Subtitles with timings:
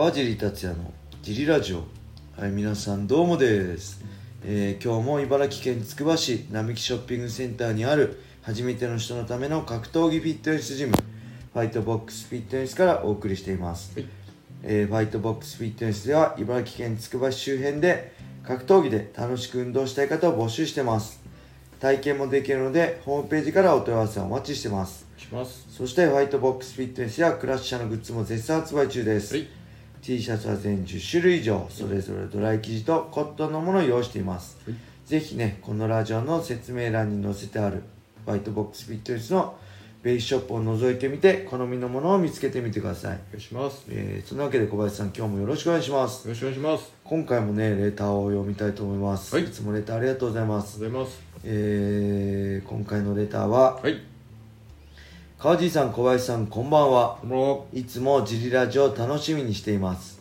[0.00, 1.84] 川尻達也のジリラジオ。
[2.34, 4.02] はい皆さんどうもです、
[4.42, 14.08] えー今日も茨城県つくば市並木ショッピングセンターにある初めての人のための格闘技フィットネスジムファイトボックスフィットネスからお送りしています、はい。
[14.62, 21.22] えーファイトボックスフィットネスでは茨城県つくば市周辺で格闘技で楽しく運動したい方を募集してます。
[21.78, 25.06] 体験もできるのでホームページからお問い合わせをお待ちしてます。
[25.18, 25.66] します。
[25.68, 29.59] そしてファイトボックスフィットネスやクラッシャーのグッズも絶賛発売中です、はい
[30.10, 34.76] T シャツは全10種類以上それぞれドライ生地とコットンのものを用意しています、はい。
[35.06, 37.84] ぜひねこのラジオの説明欄に載せてある
[38.24, 39.56] ファイトボックスフィットネスの
[40.02, 43.82] ベースショップを覗いてみて好みのものを見つけてみてください、お願いします。
[43.82, 46.26] よえーそんなわけで小林さん今日もよろしくお願いします。
[46.26, 46.92] ろしくお願いします。
[47.04, 49.44] 今回もねレターを読みたいと思います、はい。
[49.44, 50.80] いつもレターありがとうございまありがす。
[50.80, 51.04] とうござい。
[51.04, 54.09] ますえー今回のレターははい
[55.40, 57.16] 川地さん小林さんこんばんは。
[57.72, 60.20] いつもジリラジオを楽しみにしています。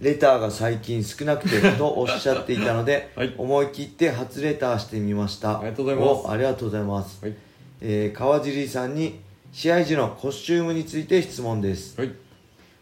[0.00, 3.34] レターが最近少なくてとおっしゃっていたので、 はい。
[3.38, 5.60] 思い切って初レターしてみました。
[5.60, 6.08] ありがとうございます。
[6.26, 7.34] おありがとうございます、はい。
[7.80, 9.18] えー川尻さんに
[9.50, 11.98] 試合時のコスチュームについて質問です。
[11.98, 12.12] はい。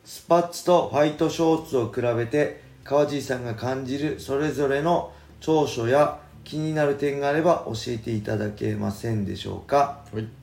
[0.05, 10.40] スパッツとファイトショーツを比べて川尻さんが感じるそれぞれの長所や気になる点があれば教えていただけませんでしょうか、はい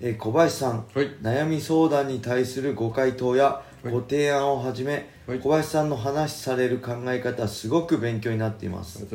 [0.00, 1.10] えー小林さんはい。
[1.22, 3.44] 悩み相談に対するご回答や
[3.82, 3.90] はい。
[3.90, 5.38] ご提案をはじめ、はい。
[5.38, 9.06] 小林さんの話される考え方すごく勉強になっていまあす。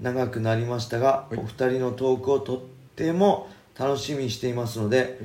[0.00, 1.36] 長くなりましたが、はい。
[1.36, 2.60] お二人のトークをとっ
[2.96, 5.18] ても楽しみにしていますので、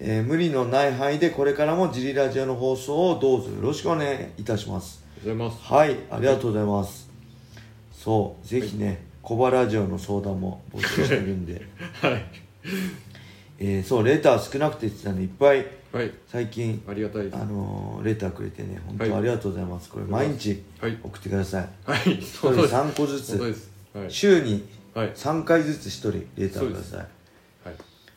[0.00, 5.04] えー無理のない範囲でこれからもジリラジオの放送をどうぞよろしくお願いいたします。
[5.18, 5.72] ありがとうございます。
[5.72, 5.96] はい。
[6.10, 7.08] ありがとうございます、
[7.92, 8.46] そう。
[8.46, 11.62] ぜひね、コバラジオの相談も募集してるんで、
[12.02, 12.24] はい
[13.58, 15.66] えーそうレター少なくて言ってたんでいっぱい。
[15.92, 16.12] はい。
[16.26, 17.36] 最近ありがたいです。
[17.36, 20.98] あのーレターくれてね本はい当ありがとうございます、これ毎日はい。
[21.02, 22.00] 送ってください、はい。
[22.14, 23.70] 一人3個ずつ。
[24.08, 25.12] 週にはい。
[25.12, 26.98] 3回ずつ1人レターください。
[27.00, 27.08] はい。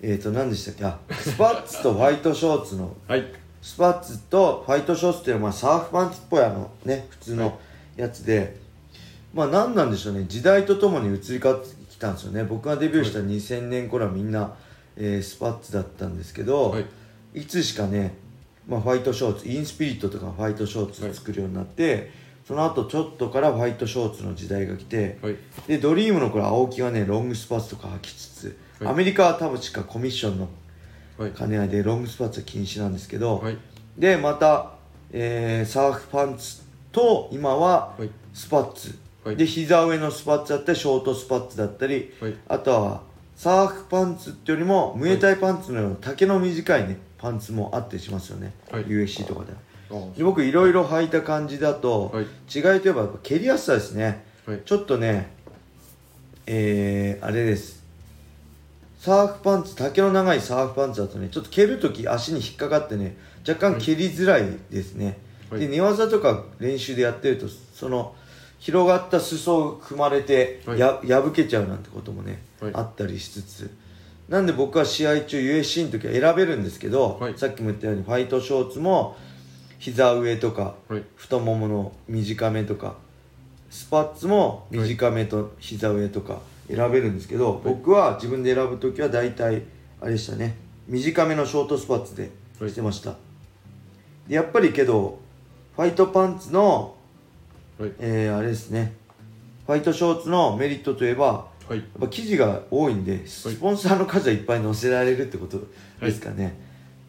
[0.02, 0.86] えっ、ー、と何でしたっけ？
[0.86, 2.96] あスパッツとファイトショーツの。
[3.08, 3.26] はい。
[3.62, 7.40] スパッツとファイトショーツっていうのはまあサーフパンツっぽいあのね普通はい。
[7.50, 7.60] の
[7.96, 8.56] やつで、
[9.34, 10.26] まあ何なんでしょうね。
[10.28, 12.44] 時代とともに移り変わってきたんですよね。
[12.44, 14.56] 僕がデビューした2000年頃はみんな、
[14.98, 16.86] えースパッツだったんですけど、はい。
[17.34, 18.16] いつしかね、
[18.68, 22.12] まあ、ファイトショーツインスピリットとかファイトショーツ作るようになって、
[22.48, 25.36] その後ちょっとからファイトショーツの時代が来て、はい。
[25.68, 28.94] でドリームの頃青木がねロングスパッツとか履きつつ、はい。
[28.94, 30.50] アメリカは多分しかコミッションの
[31.18, 31.32] はい。
[31.32, 33.58] 兼ね合いでロングスパッツは禁止なんですけど、はい。
[33.98, 34.72] でまた、
[35.12, 38.10] えーサーフパンツと今ははい。
[38.34, 39.36] スパッツ、はい。
[39.36, 42.36] で膝上のスパッツだったりショートスパッツだったり、はい。
[42.48, 43.02] あとは
[43.38, 48.86] サーフパンツってよりもムエタイパンツのような丈の短いねパンツもあったりしますよね、はい。
[48.86, 49.54] USC とかで。
[49.90, 52.24] あで僕いろいろ履いた感じだと、はい。
[52.24, 54.26] 違いといえばやっぱ蹴りやすさですね。
[54.48, 54.62] はい。
[54.66, 55.32] ちょっとね
[56.48, 57.84] えー、あれです。
[59.00, 63.16] サーフパンツ丈の長いサーフパンツだとねちょっと蹴るとき足に引っかかってね
[63.48, 65.20] 若干蹴りづらいですね、
[65.52, 65.60] はい。
[65.60, 68.16] で寝技とか練習でやってるとその
[68.58, 70.80] 広がった裾を踏まれてはい。
[70.80, 72.40] や、破けちゃうなんてこともね、はい
[72.74, 73.72] あったりしつつ。
[74.30, 77.38] なんで僕は試合中 USC の時は選べるんですけど、はい。
[77.38, 79.16] さっきも言ったようにファイトショーツも
[79.80, 81.04] 膝上とかはい。
[81.16, 82.96] 太ももの短めとか
[83.70, 89.64] スパッツも短めと膝上とか選べるんですけど、僕は自分で選ぶ時は大体
[90.02, 90.58] あれでしたね。
[90.88, 93.16] 短めのショートスパッツでしてました、
[94.28, 95.20] でやっぱりけど
[95.76, 96.96] ファイトパンツの、
[97.78, 97.92] はい。
[98.00, 98.94] えーあれですね。
[99.66, 101.80] ファイトショーツのメリットといえばはい。
[101.80, 105.60] やっぱ生地が多いんでスポンサーの数はいっぱい載せられるってこと
[106.02, 106.56] ですかね、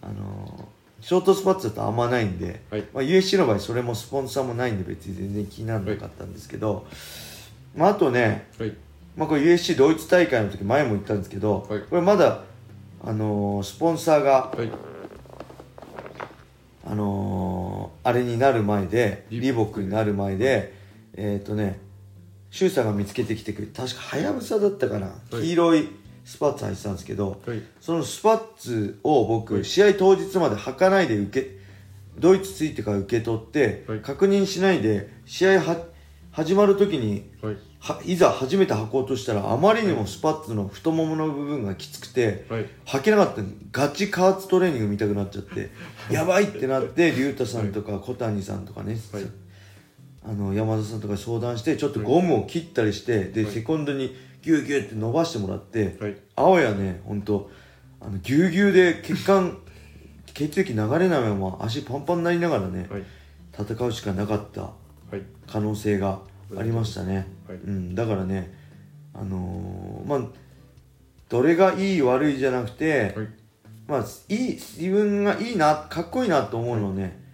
[0.03, 2.85] あのーショートスパッツだとあんまないんで、はい。
[2.93, 6.87] まあ、USC の場合それもスポンサーもないんで別に全然気にならなかったんですけど、
[7.77, 8.75] まあ、あとね、はい。
[9.17, 11.83] まあ、これ USC ドイツ大会の時前も言ったんですけど、はい。
[11.83, 12.43] これまだ、
[13.05, 14.71] あのースポンサーが、はい。
[16.85, 20.73] あのーあれになる前でリリボックになる前で
[21.15, 21.79] えっ、とね
[22.51, 25.43] シュウさんが見つけてきてくれ確かハヤブサだったかな、はい。
[25.43, 25.89] 黄色い
[26.25, 27.63] スパッツ履いてたんですけど、はい。
[27.81, 29.65] そのスパッツを僕、はい。
[29.65, 31.59] 試合当日まで履かないで受け
[32.19, 34.01] ドイツ着いてから受け取って、はい。
[34.01, 35.77] 確認しないで試合は
[36.33, 37.57] 始まる時にはい。
[37.81, 42.67] はいざ初めて履こうとしたらあまりにもスパッツの太ももの部分がきつくて、はい。
[42.87, 43.43] 履けなかった。
[43.73, 45.71] ガチ加圧トレーニング見たくなっちゃって
[46.11, 49.25] やばいってなって龍太さんとか小谷さんとかね、はい
[50.29, 53.53] あの山田さんとかに相談してちょっとゴムを切ったりして、で、はい。
[53.53, 56.17] セコンドにギューギューって伸ばしてもらって、はい。
[56.37, 57.51] あわやね本当
[57.99, 59.59] あのぎゅうぎゅうで血管
[60.35, 63.03] 血液流れないまま足パンパンになりながらね、はい。
[63.59, 64.71] 戦うしかなかったは
[65.15, 65.23] い。
[65.47, 66.21] 可能性が
[66.55, 67.59] ありましたね、はい。
[67.59, 68.55] うん、だからね
[69.15, 70.29] あのーまあ
[71.31, 73.27] どれがいい悪いじゃなくて、はい。
[73.87, 77.28] まあいい自分がいいなかっこいいなと思うのをね、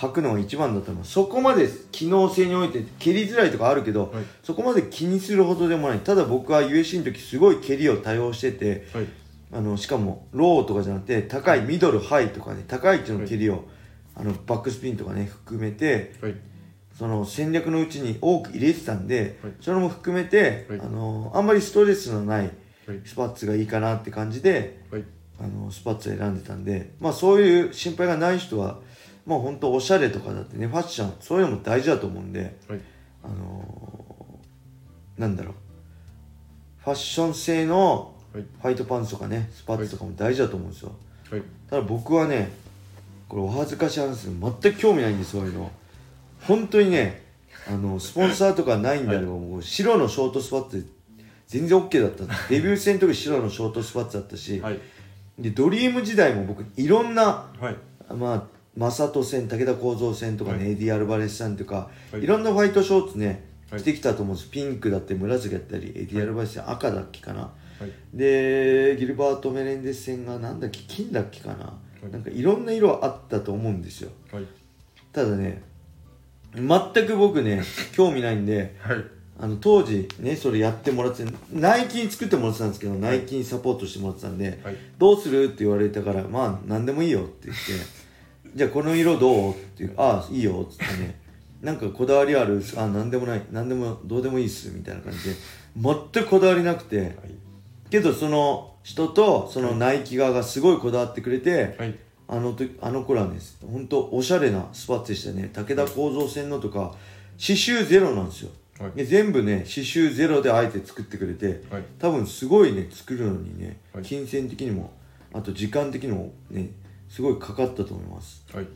[0.00, 1.04] 履くのが一番だと思う。
[1.04, 4.24] そこまで機能性において蹴りづらいとかあるけど、はい。
[4.42, 5.98] そこまで気にするほどでもない。
[5.98, 9.06] ただ僕は USC の時すごい蹴りを多用しててはい。
[9.52, 13.64] あのしかもローとかじゃなくて高いミドルハイとかね高い位置の蹴りを、
[14.14, 16.34] あのバックスピンとかね含めてはい。
[16.98, 19.52] その戦略のうちに多く入れてたんで、はい。
[19.60, 20.80] それも含めて、はい。
[20.80, 22.50] あのあんまりストレスのない
[22.86, 23.00] はい。
[23.04, 25.04] スパッツがいいかなって感じではい。
[25.42, 28.78] あのスパッツを選んでたんでまあそういう心配がない人は
[29.30, 32.80] まあ本当おしゃれとかだってねファッションそういうのも大事だと思うんではい。
[33.22, 35.54] あのーなんだろう。
[36.78, 38.42] ファッション性のはい。
[38.42, 40.92] ファイトパンツとかねスパッツとかも大事だと思うんですよ、
[41.30, 41.42] はい。
[41.68, 42.50] ただ僕はね
[43.28, 45.70] これお恥ずかしい話全く興味ないんですそういうの。
[46.42, 47.22] 本当にね
[47.68, 50.86] あのスポンサーとかないんであれば、もう白のショートスパッツで
[51.46, 52.24] 全然 OK だった。
[52.48, 54.80] デビュー戦の時白のショートスパッツだったし、はい。
[55.38, 57.76] でドリーム時代も僕いろんなはい。
[58.14, 60.72] まあ魔裟斗戦武田幸三戦とかね、はい。
[60.72, 62.24] エディ・アルバレスさんとか、はい。
[62.24, 63.82] い、ろんなファイトショーツねはい。
[63.82, 67.50] 着てきたと思うんです、ピンクだって紫だったりエディ・アルバレス戦赤だっけかな、は
[67.86, 67.92] い。
[68.14, 71.72] でギルバート・メレンデス戦がなんだっけ金だっけかな、
[72.08, 72.10] い。
[72.10, 74.10] なんかいろんな色あったと思うんですよ。
[74.32, 74.44] はい。
[75.12, 75.62] ただね
[76.54, 77.62] 全く僕ね
[77.92, 79.04] 興味ないんではい。
[79.42, 84.76] あの当時ねそれやってもらってナイキに作ってもらってたんですけど、ナイキにサポートしてもらってたんで、はい。
[84.98, 87.99] どうするって言われたからまあ何でもいいよって言って
[88.54, 89.52] じゃあこの色どう？
[89.52, 90.66] っていうああいいよ。
[90.68, 91.18] っつってね。
[91.62, 92.62] なんかこだわりある？
[92.76, 93.42] あ何でもない。
[93.50, 95.36] 何でもどうでもいいっすみたいな感じで。
[95.76, 96.98] 全くこだわりなくて。
[96.98, 97.10] はい。
[97.90, 101.94] けどその人とそのナイキ側がすごいこだわってくれて、はい。
[102.28, 103.38] あの時あの頃はね
[103.70, 105.50] 本当おしゃれなスパッツでしたね。
[105.52, 106.94] 武田構造線のとか
[107.38, 108.92] 刺繍ゼロなんですよ、はい。
[108.92, 111.84] で全部ね刺繍ゼロであえて作ってくれて、はい。
[111.98, 114.04] 多分すごいね作るのにね、はい。
[114.04, 114.92] 金銭的にも
[115.34, 116.68] あと時間的にもね
[117.10, 118.44] すごいかかったと思います。
[118.54, 118.66] はい。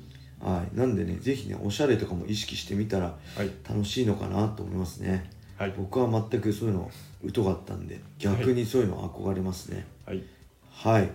[0.40, 0.76] はい。
[0.76, 3.50] なんでねぜひねおしゃれとかも意識してみたらはい。
[3.66, 5.30] 楽しいのかなと思いますね。
[5.56, 5.74] はい。
[5.76, 6.90] 僕は全くそういうの
[7.32, 9.86] 疎かったんで逆にそういうの憧れますね。
[10.04, 10.22] はい。
[10.68, 11.10] はい。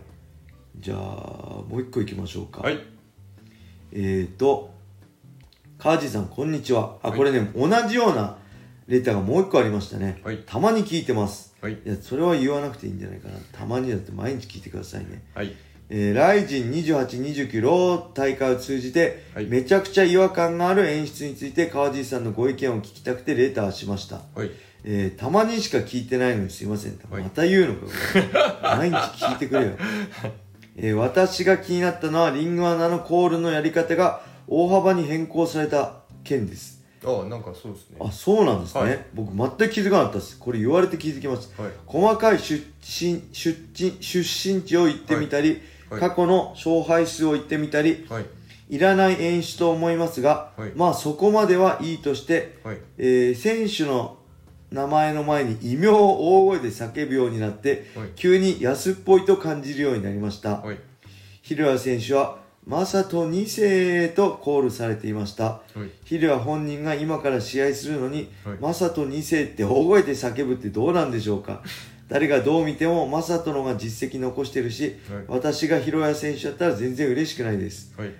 [0.80, 2.62] じゃあもう一個いきましょうか。
[2.62, 2.80] はい。
[3.92, 4.72] えーと、
[5.78, 7.00] 川地さん、こんにちは。
[7.02, 7.18] あ、はい。
[7.18, 8.38] これね、同じような
[8.88, 10.22] レターがもう一個ありましたね。
[10.24, 10.44] はい。
[10.46, 11.56] たまに聞いてます。
[11.60, 11.74] はい。
[11.74, 13.36] いや、それは言わなくていいんじゃないかな。
[13.52, 15.24] たまにだって毎日聞いてくださいね。
[15.34, 15.54] はい
[15.92, 17.08] えー、ライジン28、
[17.50, 24.22] 29ロー大会を通じて、はいめちゃくちゃ違和感がある演出について川地さんのご意見を聞きたくてレターしました。
[24.36, 24.52] はい
[24.84, 27.00] えーたまにしか聞いてないのにすいません。
[27.10, 27.76] はいまた言うの？
[27.76, 28.78] かよ。
[28.78, 29.72] 毎日聞いてくれよ。
[30.78, 36.80] えー私が気になったのはリングアナのコールのやり方が大幅に変更された件です。
[37.04, 38.82] あなんかそうですねあ、そうなんですね。
[38.82, 40.38] はい僕全く気づかなかったです。
[40.38, 41.64] これ言われて気づきました。
[41.64, 48.26] はい細かい出身、出身、出身地を言ってみたり、はいはい過去の勝敗数を言ってみたり、はい。
[48.70, 50.72] いらない演出と思いますが、はい。
[50.76, 52.78] まあそこまではいいとして、はい。
[52.98, 54.18] えー選手の
[54.72, 58.10] 名前の前に異名を大声で叫ぶようになって、はい。
[58.16, 60.58] 急に安っぽいと感じるようになりました。
[60.58, 60.78] はい。
[61.42, 65.44] ヒルア選手は、マサト2世とコールされていました。
[65.46, 65.90] はい。
[66.06, 68.58] ヒルア本人が今から試合するのに、はい。
[68.62, 71.64] マサト2世って大声で叫ぶってどうなんでしょうか
[72.10, 75.24] 誰がどう見てもマサトのが実績残してるし、はい。
[75.28, 77.94] 私がヒロヤ選手だったら全然嬉しくないです。
[77.98, 78.12] はい。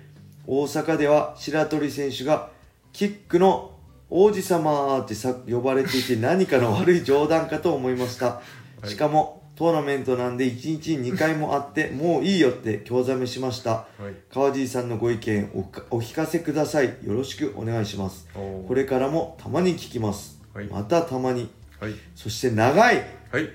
[0.46, 2.50] 大阪では白鳥選手が
[2.92, 3.72] キックの
[4.08, 8.40] 王子様ってさ呼ばれていて何かの悪い冗談かと思いました、
[8.84, 8.88] い。
[8.88, 13.70] しかもトーナメントなんで1日に2回もあってもういいよって興ざめしました。
[13.70, 14.14] はい。
[14.32, 15.50] 川尻さんのご意見
[15.90, 16.86] お聞かせください。
[16.86, 18.28] よろしくお願いします。
[18.34, 20.66] これからもたまに聞きます、はい。
[20.66, 21.50] またたまに。
[21.80, 21.94] はい。
[22.14, 23.48] そして長いはい。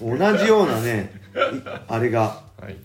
[0.00, 1.38] 同じようなねい
[1.88, 2.76] あれがはい。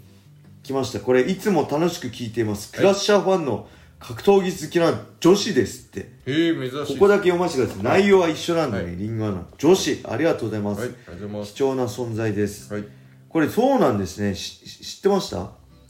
[0.64, 1.00] 来ました。
[1.00, 2.72] これいつも楽しく聞いています。
[2.72, 3.68] クラッシャーファンの
[4.00, 6.12] 格闘技好きな女子ですって。
[6.26, 7.84] ええ珍しいここだけ読ませてください。
[8.02, 8.98] 内容は一緒なんだね、はい。
[8.98, 11.54] リングアナ女子ありがとうございます、はいありがとうございます。
[11.54, 12.84] 貴重な存在です、はい。
[13.30, 14.36] これそうなんですね。
[14.36, 15.38] しし知ってました？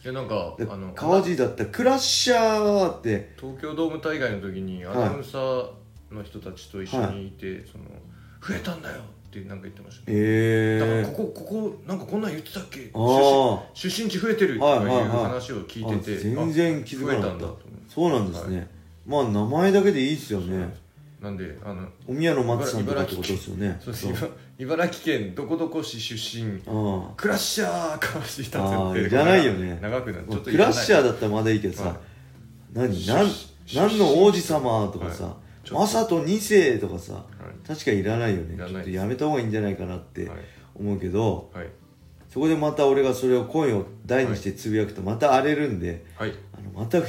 [0.03, 3.33] いやなんかであの川尻だったらクラッシャーって。
[3.37, 5.69] 東京ドーム大会の時にアナウンサー
[6.11, 7.85] の人たちと一緒にいて、その
[8.41, 9.01] 増えたんだよ
[9.39, 12.91] ってなんか言ってましたね、えだからえここここなんかこんなん言ってたっけ？
[13.73, 15.07] 出身出身地増えてるとかいうはいはいはい。
[15.25, 17.35] 話を聞いてて、あ全然気づかなかった。
[17.35, 17.47] んだ
[17.87, 18.67] そうなんですね、
[19.05, 20.75] まあ名前だけでいいですよね。
[21.21, 23.79] なんであのお宮の松さんとかってことですよね。
[24.59, 26.61] 茨城県どこどこ市出身。
[26.67, 29.79] あクラッシャー川尻達あ也ってーいらないよね。
[29.81, 30.25] 長くなる。
[30.29, 31.97] ちょっとクラッシャーだだったらまだいいけどさ、はい。
[32.73, 33.27] 何なん
[33.75, 35.33] 何の王子様とかさ、はい
[35.73, 37.67] マサト2世とかさはい。
[37.67, 38.57] 確かにいらないよね。
[38.57, 40.39] ちょっとやめた方がいいんじゃないかなってはい。
[40.75, 41.69] 思うけど、はい。
[42.29, 46.33] そこでまた俺がそれを声を大にしてつぶやくとまた荒れるんで、はい。
[46.53, 46.99] あのまた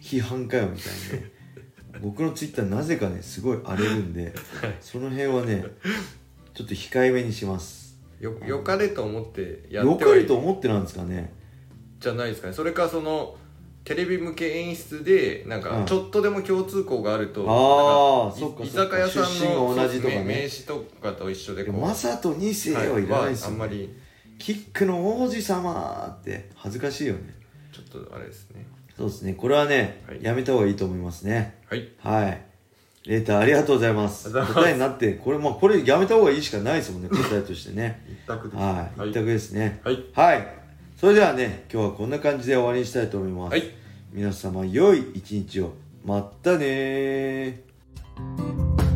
[0.00, 1.30] 批判かよみたいなね。
[2.02, 4.34] 僕のツイッターなぜかねすごい荒れるんで、
[4.80, 5.64] その辺はね
[6.54, 7.98] ちょっと控えめにします。
[8.20, 11.32] よよかれと思ってやってよかれはいと思ってなんですかね。
[12.00, 12.54] じゃないですかね。
[12.54, 13.36] それかその
[13.86, 15.64] テレビ向け演出でなんうん。
[15.64, 20.24] かちょっとでも共通項があると、あーなんかそっかい居酒屋さんの同じとかね。
[20.24, 23.58] 名詞とかと一緒でこうマサト2世はいらないですよ、ね。
[23.58, 23.96] はあんまり。
[24.38, 27.34] キックの王子様って恥ずかしいよね。
[27.72, 28.66] ちょっとあれですね。
[28.96, 29.34] そうですね。
[29.34, 30.22] これはね、はい。
[30.22, 31.54] やめた方がいいと思いますね。
[31.70, 31.88] はい。
[31.98, 32.42] はい。
[33.06, 34.32] レーターありがとうございます。
[34.32, 38.04] 答えになってこれまあこれやめた方がいいしかないですもんね答えとしてね。
[38.08, 38.60] 一択です。
[38.60, 39.10] はい、はい。
[39.10, 39.80] 一択ですね。
[39.84, 40.04] はい。
[40.12, 40.65] はい
[40.96, 43.64] それではね今日はこんな感じで終わりにしたいと思います、はい。
[44.12, 45.74] 皆様良い一日を。
[46.02, 48.95] まったねー